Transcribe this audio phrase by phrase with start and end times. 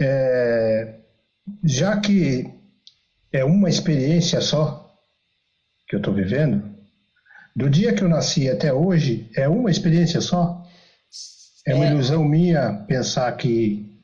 [0.00, 0.94] é,
[1.64, 2.46] já que
[3.32, 4.90] é uma experiência só
[5.88, 6.62] que eu estou vivendo,
[7.54, 10.64] do dia que eu nasci até hoje, é uma experiência só?
[11.66, 11.90] É uma é.
[11.90, 14.00] ilusão minha pensar que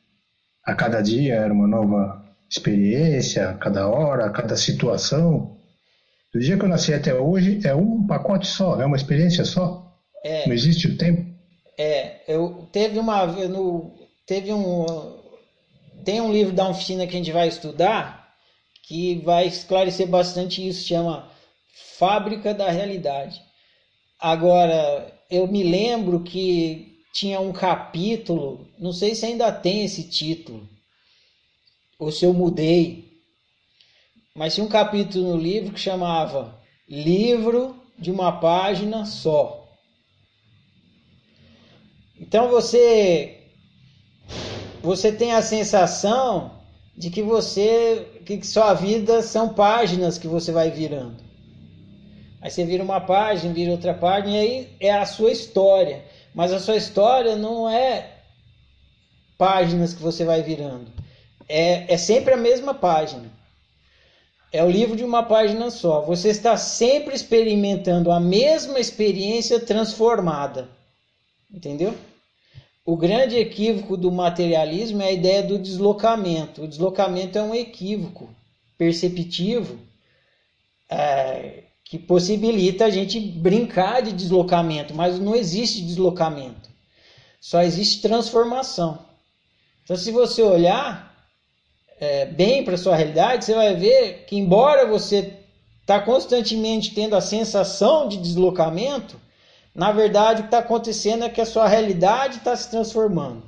[0.65, 5.57] a cada dia era uma nova experiência, a cada hora, a cada situação.
[6.33, 9.97] Do dia que eu nasci até hoje, é um pacote só, é uma experiência só?
[10.25, 10.47] É.
[10.47, 11.25] Não existe o tempo?
[11.79, 13.93] É, eu teve uma no,
[14.27, 14.85] teve um
[16.07, 18.25] tem um livro da oficina que a gente vai estudar
[18.87, 21.29] que vai esclarecer bastante isso, chama
[21.99, 23.43] Fábrica da Realidade.
[24.21, 30.69] Agora, eu me lembro que tinha um capítulo, não sei se ainda tem esse título,
[31.99, 33.21] ou se eu mudei,
[34.37, 36.57] mas tinha um capítulo no livro que chamava
[36.89, 39.69] Livro de uma página só.
[42.21, 43.36] Então você
[44.87, 46.53] você tem a sensação
[46.97, 51.17] de que você que sua vida são páginas que você vai virando.
[52.41, 56.05] Aí você vira uma página, vira outra página e aí é a sua história.
[56.33, 58.13] Mas a sua história não é
[59.37, 60.87] páginas que você vai virando.
[61.49, 63.29] É, é sempre a mesma página.
[64.53, 66.01] É o livro de uma página só.
[66.03, 70.69] Você está sempre experimentando a mesma experiência transformada.
[71.53, 71.93] Entendeu?
[72.87, 76.63] O grande equívoco do materialismo é a ideia do deslocamento.
[76.63, 78.31] O deslocamento é um equívoco
[78.79, 79.77] perceptivo
[80.89, 86.71] é, que possibilita a gente brincar de deslocamento, mas não existe deslocamento,
[87.41, 89.05] só existe transformação.
[89.83, 91.13] Então, se você olhar
[91.99, 95.33] é, bem para sua realidade, você vai ver que, embora você
[95.81, 99.21] está constantemente tendo a sensação de deslocamento,
[99.77, 103.43] na verdade, o que está acontecendo é que a sua realidade está se transformando.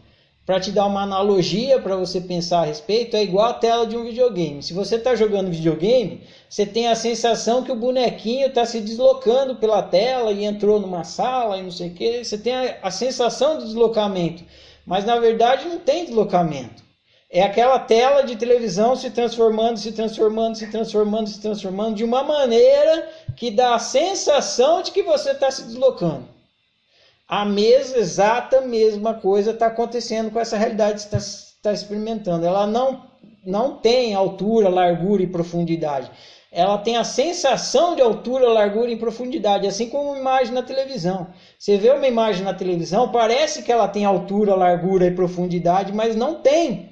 [0.45, 3.97] Para te dar uma analogia para você pensar a respeito, é igual a tela de
[3.97, 4.63] um videogame.
[4.63, 9.57] Se você está jogando videogame, você tem a sensação que o bonequinho está se deslocando
[9.57, 12.25] pela tela e entrou numa sala e não sei o que.
[12.25, 14.43] Você tem a, a sensação de deslocamento,
[14.87, 16.88] mas na verdade não tem deslocamento.
[17.31, 22.23] É aquela tela de televisão se transformando, se transformando, se transformando, se transformando de uma
[22.23, 23.07] maneira
[23.37, 26.27] que dá a sensação de que você está se deslocando.
[27.29, 31.19] A mesma, exata mesma coisa está acontecendo com essa realidade que está
[31.63, 32.47] tá experimentando.
[32.47, 33.05] Ela não,
[33.45, 36.11] não tem altura, largura e profundidade.
[36.51, 41.27] Ela tem a sensação de altura, largura e profundidade, assim como uma imagem na televisão.
[41.59, 46.17] Você vê uma imagem na televisão, parece que ela tem altura, largura e profundidade, mas
[46.17, 46.88] não tem.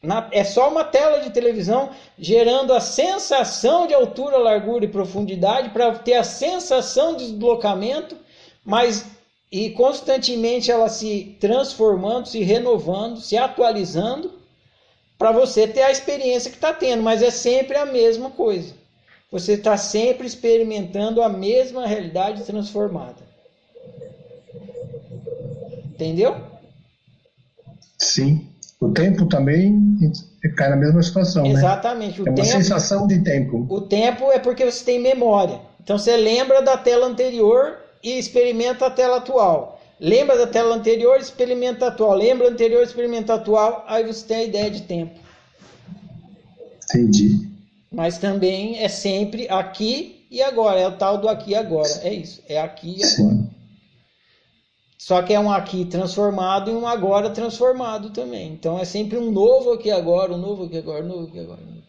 [0.00, 5.70] Na, é só uma tela de televisão gerando a sensação de altura, largura e profundidade
[5.70, 8.16] para ter a sensação de deslocamento,
[8.64, 9.06] mas
[9.50, 14.38] e constantemente ela se transformando, se renovando, se atualizando
[15.18, 18.74] para você ter a experiência que está tendo, mas é sempre a mesma coisa.
[19.32, 23.26] Você está sempre experimentando a mesma realidade transformada.
[25.86, 26.36] Entendeu?
[27.98, 28.46] Sim.
[28.80, 29.98] O tempo também
[30.56, 31.42] cai na mesma situação.
[31.42, 31.50] Né?
[31.50, 32.20] Exatamente.
[32.20, 32.28] Né?
[32.28, 33.66] é uma tempo, sensação de tempo.
[33.68, 35.60] O tempo é porque você tem memória.
[35.82, 39.80] Então você lembra da tela anterior e experimenta a tela atual.
[40.00, 42.14] Lembra da tela anterior, experimenta a atual.
[42.14, 43.84] Lembra anterior, experimenta a atual.
[43.88, 45.18] Aí você tem a ideia de tempo.
[46.84, 47.48] Entendi.
[47.90, 50.78] Mas também é sempre aqui e agora.
[50.78, 51.90] É o tal do aqui e agora.
[52.02, 52.40] É isso.
[52.48, 53.34] É aqui e agora.
[53.34, 53.47] Sim.
[54.98, 58.52] Só que é um aqui transformado e um agora transformado também.
[58.52, 61.60] Então é sempre um novo aqui agora, um novo aqui agora, um novo aqui agora,
[61.62, 61.87] um novo.